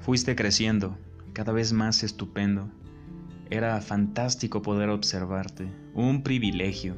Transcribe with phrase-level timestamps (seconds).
[0.00, 0.96] Fuiste creciendo,
[1.34, 2.70] cada vez más estupendo.
[3.50, 6.96] Era fantástico poder observarte, un privilegio.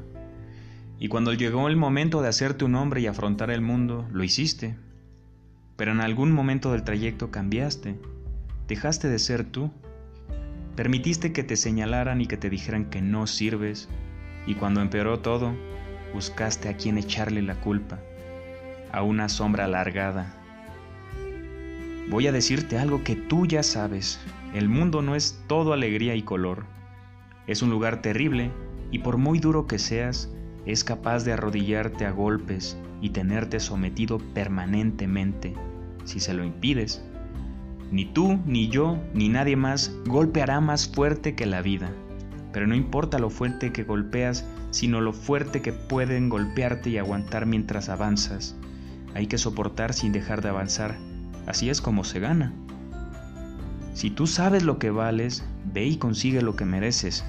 [0.99, 4.77] Y cuando llegó el momento de hacerte un hombre y afrontar el mundo, lo hiciste.
[5.75, 7.99] Pero en algún momento del trayecto cambiaste,
[8.69, 9.69] dejaste de ser tú,
[10.77, 13.89] permitiste que te señalaran y que te dijeran que no sirves,
[14.47, 15.53] y cuando empeoró todo,
[16.13, 17.99] buscaste a quien echarle la culpa,
[18.93, 20.42] a una sombra alargada.
[22.13, 24.19] Voy a decirte algo que tú ya sabes,
[24.53, 26.63] el mundo no es todo alegría y color,
[27.47, 28.51] es un lugar terrible
[28.91, 30.29] y por muy duro que seas,
[30.67, 35.55] es capaz de arrodillarte a golpes y tenerte sometido permanentemente
[36.03, 37.03] si se lo impides.
[37.89, 41.89] Ni tú, ni yo, ni nadie más golpeará más fuerte que la vida.
[42.51, 47.47] Pero no importa lo fuerte que golpeas, sino lo fuerte que pueden golpearte y aguantar
[47.47, 48.55] mientras avanzas.
[49.15, 50.95] Hay que soportar sin dejar de avanzar.
[51.45, 52.53] Así es como se gana.
[53.93, 57.23] Si tú sabes lo que vales, ve y consigue lo que mereces.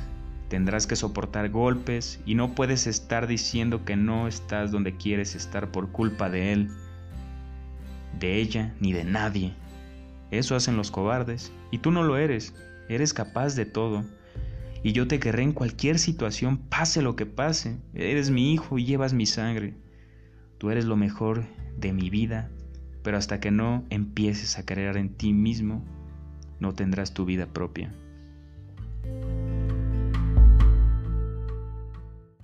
[0.48, 5.70] Tendrás que soportar golpes y no puedes estar diciendo que no estás donde quieres estar
[5.70, 6.70] por culpa de él,
[8.19, 9.55] de ella ni de nadie.
[10.31, 12.55] Eso hacen los cobardes y tú no lo eres.
[12.89, 14.05] Eres capaz de todo.
[14.83, 17.79] Y yo te querré en cualquier situación, pase lo que pase.
[17.95, 19.75] Eres mi hijo y llevas mi sangre.
[20.59, 21.45] Tú eres lo mejor
[21.79, 22.51] de mi vida,
[23.05, 25.84] pero hasta que no empieces a creer en ti mismo,
[26.58, 27.94] no tendrás tu vida propia.